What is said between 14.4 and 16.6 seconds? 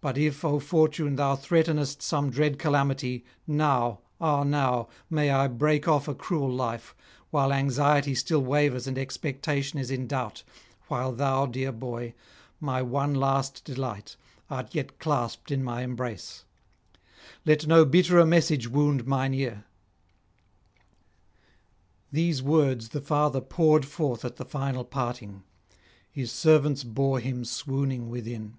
art yet clasped in my embrace;